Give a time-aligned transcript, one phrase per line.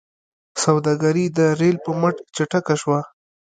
[0.63, 2.99] سوداګري د ریل په مټ چټکه شوه.